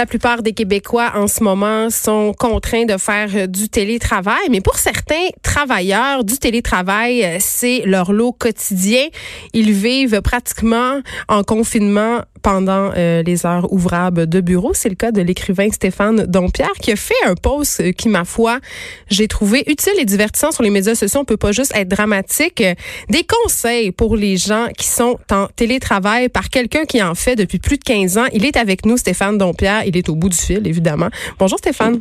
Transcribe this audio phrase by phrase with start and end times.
[0.00, 4.62] La plupart des Québécois en ce moment sont contraints de faire euh, du télétravail, mais
[4.62, 9.08] pour certains travailleurs, du télétravail, euh, c'est leur lot quotidien.
[9.52, 14.72] Ils vivent pratiquement en confinement pendant euh, les heures ouvrables de bureau.
[14.74, 18.60] C'est le cas de l'écrivain Stéphane Dompierre qui a fait un post qui, ma foi,
[19.08, 21.20] j'ai trouvé utile et divertissant sur les médias sociaux.
[21.20, 22.62] On peut pas juste être dramatique.
[23.08, 27.58] Des conseils pour les gens qui sont en télétravail par quelqu'un qui en fait depuis
[27.58, 28.26] plus de 15 ans.
[28.32, 29.84] Il est avec nous, Stéphane Dompierre.
[29.86, 31.08] Il est au bout du fil, évidemment.
[31.38, 32.00] Bonjour, Stéphane.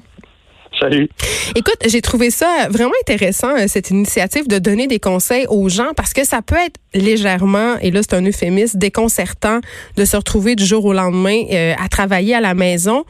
[0.80, 1.10] Salut.
[1.56, 5.90] Écoute, j'ai trouvé ça vraiment intéressant, euh, cette initiative de donner des conseils aux gens,
[5.96, 9.60] parce que ça peut être légèrement, et là c'est un euphémisme, déconcertant
[9.98, 13.04] de se retrouver du jour au lendemain euh, à travailler à la maison.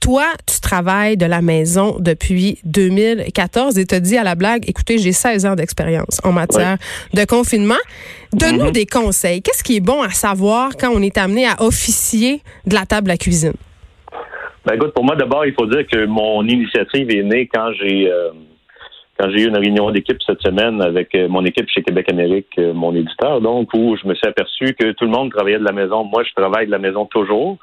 [0.00, 4.98] Toi, tu travailles de la maison depuis 2014 et te dit à la blague, écoutez,
[4.98, 6.76] j'ai 16 ans d'expérience en matière
[7.14, 7.74] de confinement.
[8.34, 8.72] Donne-nous Mhm.
[8.72, 9.40] des conseils.
[9.40, 13.10] Qu'est-ce qui est bon à savoir quand on est amené à officier de la table
[13.10, 13.54] à cuisine?
[14.66, 18.10] Ben écoute, pour moi, d'abord, il faut dire que mon initiative est née quand j'ai
[18.10, 18.30] euh,
[19.18, 22.48] quand j'ai eu une réunion d'équipe cette semaine avec euh, mon équipe chez Québec Amérique,
[22.58, 25.64] euh, mon éditeur, donc, où je me suis aperçu que tout le monde travaillait de
[25.64, 26.02] la maison.
[26.04, 27.58] Moi, je travaille de la maison toujours.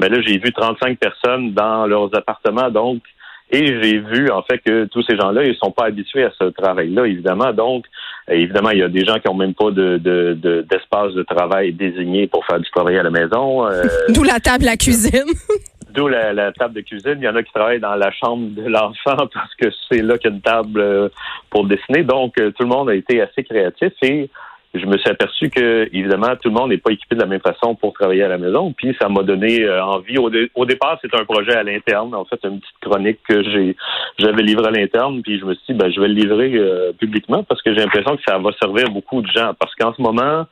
[0.00, 3.02] Mais là, j'ai vu 35 personnes dans leurs appartements, donc,
[3.50, 6.44] et j'ai vu, en fait, que tous ces gens-là, ils sont pas habitués à ce
[6.48, 7.52] travail-là, évidemment.
[7.52, 7.84] Donc,
[8.28, 11.22] évidemment, il y a des gens qui ont même pas de, de, de- d'espace de
[11.22, 13.66] travail désigné pour faire du travail à la maison.
[13.66, 15.28] Euh, D'où la table à cuisine.
[15.94, 17.18] D'où la, table de cuisine.
[17.18, 20.18] Il y en a qui travaillent dans la chambre de l'enfant parce que c'est là
[20.18, 21.08] qu'il y a une table euh,
[21.50, 22.02] pour dessiner.
[22.02, 24.28] Donc, euh, tout le monde a été assez créatif et
[24.74, 27.40] je me suis aperçu que, évidemment, tout le monde n'est pas équipé de la même
[27.40, 28.72] façon pour travailler à la maison.
[28.72, 30.18] Puis, ça m'a donné euh, envie.
[30.18, 32.12] Au, dé- au départ, c'était un projet à l'interne.
[32.12, 33.76] En fait, une petite chronique que j'ai,
[34.18, 35.22] j'avais livrée à l'interne.
[35.22, 36.60] Puis, je me suis dit, ben, je vais le livrer
[36.98, 39.52] publiquement parce que j'ai l'impression que ça va servir beaucoup de gens.
[39.60, 40.44] Parce qu'en ce moment,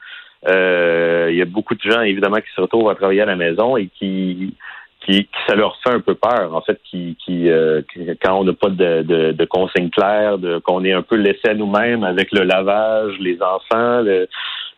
[0.46, 3.76] il y a beaucoup de gens, évidemment, qui se retrouvent à travailler à la maison
[3.76, 4.54] et qui
[5.04, 7.82] qui, qui ça leur fait un peu peur, en fait, qui, qui, euh,
[8.22, 11.48] quand on n'a pas de, de, de consignes claires, de, qu'on est un peu laissé
[11.48, 14.28] à nous-mêmes avec le lavage, les enfants, le-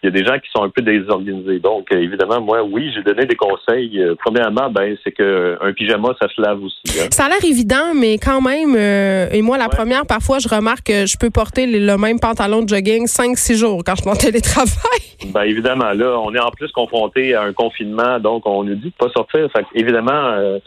[0.05, 1.61] il y a des gens qui sont un peu désorganisés.
[1.61, 3.99] Donc, euh, évidemment, moi, oui, j'ai donné des conseils.
[4.03, 6.83] Euh, premièrement, ben, c'est que un pyjama, ça se lave aussi.
[7.01, 7.07] hein.
[7.11, 9.71] Ça a l'air évident, mais quand même, euh, et moi, la Ouais.
[9.71, 13.83] première, parfois, je remarque que je peux porter le, même pantalon de jogging 5-6 jours
[13.83, 15.01] quand je suis en télétravail.
[15.33, 18.91] Ben évidemment, là, on est en plus confronté à un confinement, donc on nous dit
[18.91, 19.49] de pas sortir.
[19.57, 20.59] Fait évidemment, euh,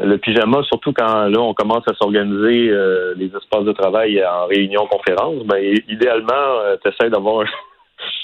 [0.00, 4.46] le pyjama, surtout quand là on commence à s'organiser euh, les espaces de travail en
[4.46, 5.58] réunion conférence, ben
[5.88, 6.44] idéalement,
[6.80, 7.44] tu essaies d'avoir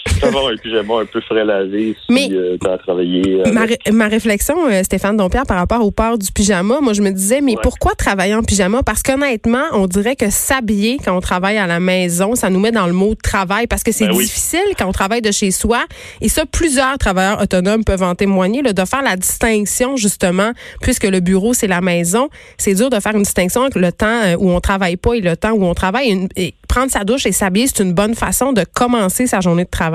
[0.06, 3.41] un, d'avoir un pyjama un peu frais lavé si Mais- tu as travaillé.
[3.41, 3.53] avec.
[3.53, 7.03] Ma, ré- ma réflexion, euh, Stéphane Dompierre, par rapport au port du pyjama, moi, je
[7.03, 7.59] me disais, mais Ouais.
[7.62, 8.82] pourquoi travailler en pyjama?
[8.82, 12.72] Parce qu'honnêtement, on dirait que s'habiller quand on travaille à la maison, ça nous met
[12.72, 14.25] dans le mot travail parce que c'est Ben oui.
[14.25, 15.84] difficile quand on travaille de chez soi.
[16.21, 21.04] Et ça, plusieurs travailleurs autonomes peuvent en témoigner, là, de faire la distinction, justement, puisque
[21.04, 22.28] le bureau, c'est la maison.
[22.59, 25.21] C'est dur de faire une distinction entre le temps euh, où on travaille pas et
[25.21, 26.10] le temps où on travaille.
[26.10, 29.65] Une- et prendre sa douche et s'habiller, c'est une bonne façon de commencer sa journée
[29.65, 29.94] de travail.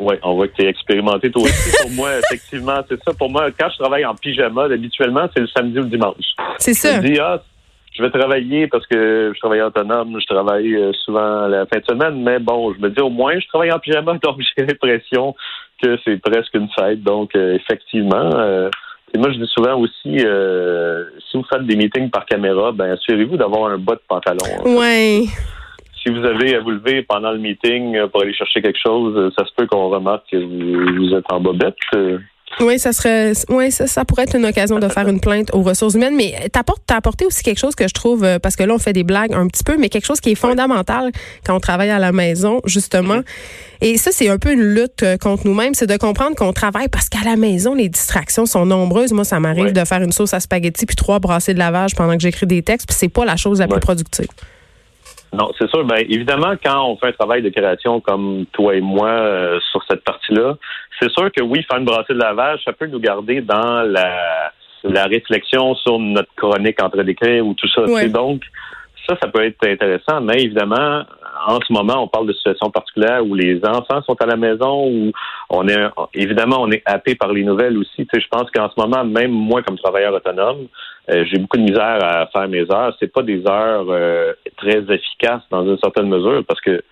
[0.00, 1.76] Oui, on voit que tu es expérimenté toi aussi.
[1.82, 3.12] pour moi, effectivement, c'est ça.
[3.16, 6.34] Pour moi, quand je travaille en pyjama, habituellement, c'est le samedi ou le dimanche.
[6.58, 6.96] C'est ça.
[6.96, 7.40] Je me dis, ah,
[7.96, 11.84] je vais travailler parce que je travaille autonome, je travaille euh, souvent la fin de
[11.84, 15.34] semaine, mais bon, je me dis au moins, je travaille en pyjama, donc j'ai l'impression
[15.80, 17.02] que c'est presque une fête.
[17.02, 18.68] Donc, euh, effectivement, euh,
[19.14, 22.90] et moi, je dis souvent aussi, euh, si vous faites des meetings par caméra, ben
[22.90, 24.38] assurez-vous d'avoir un bas de pantalon.
[24.44, 24.62] hein.
[26.04, 29.14] Si vous avez à vous lever pendant le meeting euh, pour aller chercher quelque chose,
[29.16, 31.74] euh, ça se peut qu'on remarque que vous, vous êtes en bobette.
[31.94, 32.18] euh.
[32.60, 35.62] Oui, ça serait, oui, ça, ça pourrait être une occasion de faire une plainte aux
[35.62, 36.14] ressources humaines.
[36.14, 38.92] Mais t'apportes, t'as apporté aussi quelque chose que je trouve, parce que là, on fait
[38.92, 41.10] des blagues un petit peu, mais quelque chose qui est fondamental
[41.44, 43.22] quand on travaille à la maison, justement.
[43.80, 47.08] Et ça, c'est un peu une lutte contre nous-mêmes, c'est de comprendre qu'on travaille parce
[47.08, 49.12] qu'à la maison, les distractions sont nombreuses.
[49.12, 52.14] Moi, ça m'arrive de faire une sauce à spaghetti puis trois brassées de lavage pendant
[52.14, 54.28] que j'écris des textes, puis c'est pas la chose la plus productive.
[55.34, 55.84] Non, c'est sûr.
[55.84, 59.82] Ben, évidemment, quand on fait un travail de création comme toi et moi euh, sur
[59.88, 60.56] cette partie-là,
[61.00, 64.52] c'est sûr que oui, faire une brassée de lavage, ça peut nous garder dans la,
[64.84, 67.82] la réflexion sur notre chronique entre d'écrire ou tout ça.
[67.82, 68.08] Ouais.
[68.08, 68.42] Donc,
[69.08, 71.02] ça, ça peut être intéressant, mais évidemment,
[71.46, 74.88] en ce moment, on parle de situations particulières où les enfants sont à la maison,
[74.88, 75.12] où
[75.50, 78.06] on est évidemment on est happé par les nouvelles aussi.
[78.06, 80.66] Tu sais, je pense qu'en ce moment, même moi comme travailleur autonome,
[81.10, 82.96] euh, j'ai beaucoup de misère à faire mes heures.
[82.98, 86.82] C'est pas des heures euh, très efficaces dans une certaine mesure parce que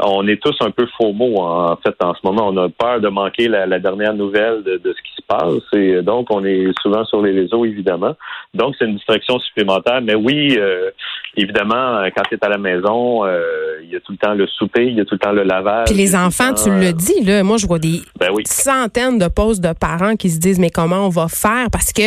[0.00, 2.48] on est tous un peu faux mots en fait en ce moment.
[2.48, 5.62] On a peur de manquer la, la dernière nouvelle de, de ce qui se passe
[5.72, 8.14] et donc on est souvent sur les réseaux évidemment.
[8.54, 10.00] Donc c'est une distraction supplémentaire.
[10.02, 10.90] Mais oui, euh,
[11.36, 14.46] évidemment, quand tu es à la maison, euh, il y a tout le temps le
[14.46, 15.86] souper, il y a tout le temps le lavage.
[15.86, 18.30] Puis les le enfants, temps, tu euh, le dis, là, moi, je vois des Ben
[18.34, 18.42] oui.
[18.46, 21.68] centaines de postes de parents qui se disent, mais comment on va faire?
[21.70, 22.02] Parce que,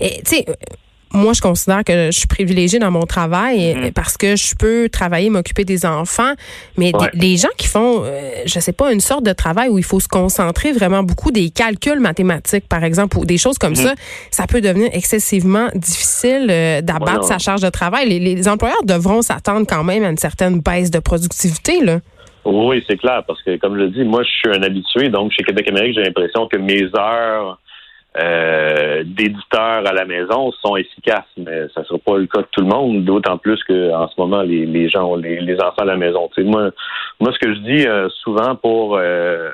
[0.00, 0.44] eh, tu sais,
[1.12, 3.92] moi, je considère que je suis privilégiée dans mon travail mm-hmm.
[3.92, 6.32] parce que je peux travailler, m'occuper des enfants.
[6.76, 9.84] Mais les gens qui font, euh, je sais pas, une sorte de travail où il
[9.84, 13.94] faut se concentrer vraiment beaucoup, des calculs mathématiques, par exemple, ou des choses comme mm-hmm.
[13.94, 13.94] ça,
[14.30, 18.08] ça peut devenir excessivement difficile euh, d'abattre sa charge de travail.
[18.08, 22.00] Les, les employeurs devront s'attendre quand même à une certaine baisse de productivité, là.
[22.44, 25.32] Oui, c'est clair, parce que comme je le dis, moi, je suis un habitué, donc
[25.32, 27.58] chez Québec Amérique, j'ai l'impression que mes heures
[28.16, 32.48] euh, d'éditeurs à la maison sont efficaces, mais ça ne sera pas le cas de
[32.50, 35.84] tout le monde, d'autant plus qu'en ce moment, les, les gens, les, les enfants à
[35.84, 36.28] la maison.
[36.38, 36.70] moi,
[37.20, 39.50] moi, ce que je dis euh, souvent pour euh,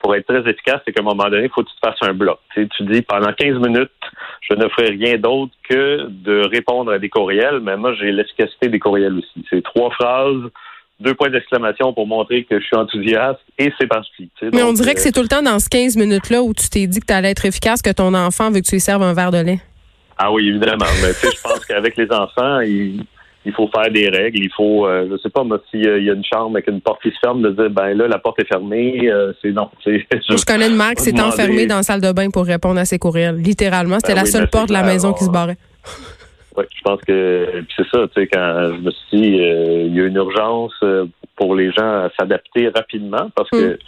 [0.00, 2.08] pour être très efficace, c'est qu'à un moment donné, il faut que tu te fasses
[2.08, 2.38] un bloc.
[2.54, 3.90] Tu dis pendant 15 minutes,
[4.40, 8.68] je ne ferai rien d'autre que de répondre à des courriels, mais moi, j'ai l'efficacité
[8.68, 9.44] des courriels aussi.
[9.50, 10.44] C'est trois phrases
[11.00, 14.30] deux points d'exclamation pour montrer que je suis enthousiaste et c'est parti.
[14.52, 16.86] Mais on dirait que c'est tout le temps dans ce 15 minutes-là où tu t'es
[16.86, 19.12] dit que tu allais être efficace que ton enfant veut que tu lui serves un
[19.12, 19.60] verre de lait.
[20.18, 20.86] Ah oui, évidemment.
[21.02, 23.04] Mais je pense qu'avec les enfants, il,
[23.54, 24.38] faut faire des règles.
[24.38, 27.02] Il faut, euh, je sais pas, moi, s'il y a une chambre avec une porte
[27.02, 29.68] qui se ferme, de dire, ben là, la porte est fermée, euh, c'est non.
[29.84, 32.86] Je, connais une mère qui s'est enfermée dans la salle de bain pour répondre à
[32.86, 33.36] ses courriels.
[33.36, 35.58] Littéralement, c'était ben la seule porte de la maison qui se barrait.
[36.56, 39.94] Oui, je pense que c'est ça, tu sais, quand je me suis dit, euh, il
[39.94, 43.78] y a une urgence euh, pour les gens à s'adapter rapidement parce que, mm.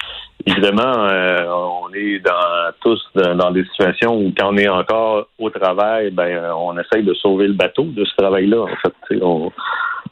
[0.47, 5.51] évidemment, euh, on est dans tous dans, des situations où quand on est encore au
[5.51, 8.63] travail, ben on essaye de sauver le bateau de ce travail-là.
[8.63, 9.51] En fait, on,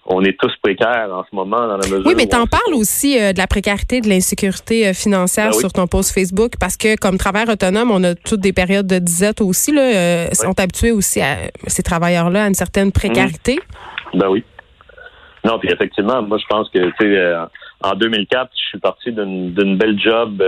[0.09, 2.07] on est tous précaires en ce moment dans la mesure.
[2.07, 5.59] Oui, mais tu en parles aussi euh, de la précarité, de l'insécurité euh, financière ben
[5.59, 8.99] sur ton post Facebook parce que comme travailleur autonome, on a toutes des périodes de
[8.99, 11.37] disette aussi là, euh, sont habitués aussi à
[11.67, 13.59] ces travailleurs-là à une certaine précarité.
[14.15, 14.19] Mmh.
[14.19, 14.45] Ben oui.
[15.47, 17.35] Non, puis effectivement, moi je pense que tu sais
[17.83, 20.43] en 2004, je suis parti d'une belle job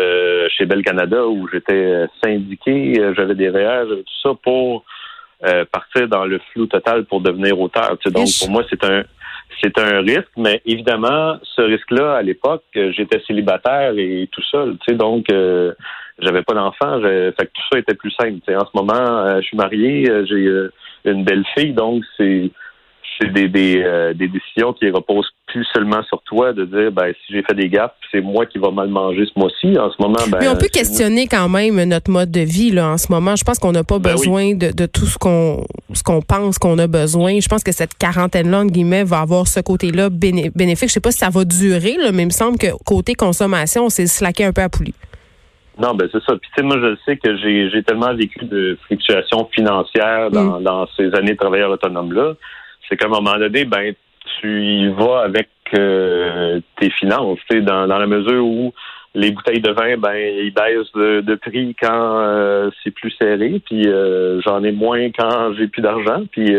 [0.50, 4.84] chez Bell Canada où j'étais syndiqué, j'avais des REER, tout ça pour
[5.72, 7.96] partir dans le flou total pour devenir auteur.
[8.06, 9.04] donc pour moi c'est un
[9.62, 14.92] c'est un risque, mais évidemment, ce risque-là, à l'époque, j'étais célibataire et tout seul, tu
[14.92, 15.72] sais, donc euh,
[16.18, 18.40] j'avais pas d'enfant, fait que tout ça était plus simple.
[18.54, 20.24] en ce moment, euh, je suis marié, euh,
[21.04, 22.50] j'ai une belle fille, donc c'est
[23.20, 27.12] c'est des, des, euh, des, décisions qui reposent plus seulement sur toi de dire ben
[27.12, 29.78] si j'ai fait des gaffes, c'est moi qui va mal manger ce mois-ci.
[29.78, 32.90] En ce moment, ben, Mais on peut questionner quand même notre mode de vie là
[32.90, 33.34] en ce moment.
[33.36, 36.58] Je pense qu'on n'a pas ben besoin de, de, tout ce qu'on ce qu'on pense
[36.58, 37.40] qu'on a besoin.
[37.40, 40.88] Je pense que cette quarantaine-là, guillemets, va avoir ce côté-là bénéfique.
[40.88, 43.86] Je sais pas si ça va durer, là, mais il me semble que côté consommation,
[43.86, 44.94] on s'est slaqué un peu à poulie.
[45.80, 46.34] Non, ben c'est ça.
[46.36, 50.64] Puis tu sais, moi, je sais que j'ai tellement vécu de fluctuations financières dans, mm.
[50.64, 52.34] dans ces années de travailleurs autonomes là
[52.88, 53.94] c'est qu'à un moment donné, ben,
[54.40, 58.72] tu y vas avec euh, tes finances, dans, dans la mesure où
[59.18, 63.86] les bouteilles de vin, ben, ils baissent de, prix quand euh, c'est plus serré, puis
[63.86, 66.56] euh, j'en ai moins quand j'ai plus d'argent, puis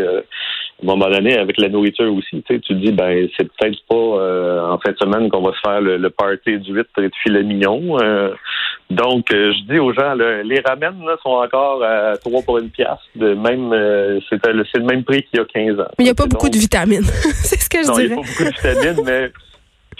[0.80, 3.94] à un moment donné, avec la nourriture aussi, tu te dis, ben, c'est peut-être pas
[3.94, 7.10] euh, en fin de semaine qu'on va se faire le, party du 8 et de
[7.22, 7.98] filet mignon.
[8.00, 8.30] Euh.
[8.88, 12.88] donc, euh, je dis aux gens, les ramen sont encore à 3 pour une pièce.
[13.14, 13.70] De même,
[14.30, 15.88] c'est le, même prix qu'il y a 15 ans.
[15.98, 17.04] Mais il n'y a pas beaucoup de vitamines.
[17.04, 18.06] c'est ce que je non, dirais.
[18.06, 19.32] Il n'y a pas beaucoup de vitamines, mais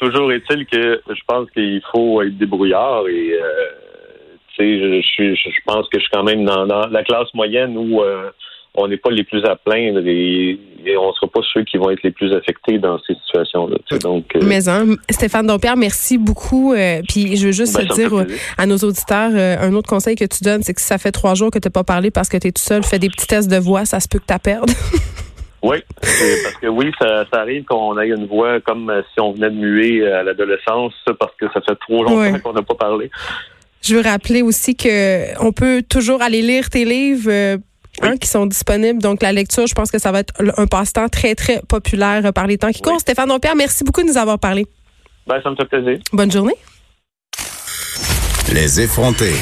[0.00, 3.35] toujours est-il que je pense qu'il faut être débrouillard et
[4.56, 7.32] tu sais, je, je, je, pense que je suis quand même dans, dans la classe
[7.35, 8.02] moyenne où
[8.75, 10.58] on n'est pas les plus à plaindre et,
[10.99, 13.76] on ne sera pas ceux qui vont être les plus affectés dans ces situations-là.
[13.99, 16.73] Donc, euh, Mais hein, Stéphane Dompierre, merci beaucoup.
[16.73, 18.26] Euh, puis je veux juste ben, dire
[18.57, 21.12] à nos auditeurs, euh, un autre conseil que tu donnes, c'est que si ça fait
[21.12, 23.11] trois jours que tu n'as pas parlé parce que tu es tout seul, fais des
[23.11, 24.71] petits tests de voix, ça se peut que tu perdes.
[25.62, 29.57] oui, parce que oui, ça, arrive qu'on ait une voix comme si on venait de
[29.57, 33.11] muer à l'adolescence, parce que ça fait trop longtemps qu'on n'a pas parlé.
[33.83, 37.61] Je veux rappeler aussi que on peut toujours aller lire tes livres
[38.02, 39.02] Hein, qui sont disponibles.
[39.02, 42.47] Donc, la lecture, je pense que ça va être un passe-temps très, très populaire par
[42.47, 43.00] les temps qui courent.
[43.00, 44.67] Stéphane Dompierre, merci beaucoup de nous avoir parlé.
[45.26, 45.99] Ben, ça me fait plaisir.
[46.12, 46.55] Bonne journée.
[48.52, 49.35] Les effrontés.